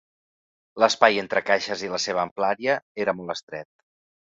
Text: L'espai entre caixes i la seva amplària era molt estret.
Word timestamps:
L'espai 0.83 1.19
entre 1.23 1.43
caixes 1.51 1.85
i 1.85 1.91
la 1.93 2.01
seva 2.07 2.23
amplària 2.25 2.81
era 3.07 3.17
molt 3.21 3.37
estret. 3.39 3.73